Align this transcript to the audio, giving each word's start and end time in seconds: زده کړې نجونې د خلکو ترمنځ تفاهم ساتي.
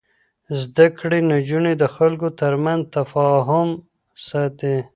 زده 0.61 0.87
کړې 0.99 1.19
نجونې 1.31 1.73
د 1.81 1.83
خلکو 1.95 2.27
ترمنځ 2.41 2.81
تفاهم 2.95 3.69
ساتي. 4.27 4.75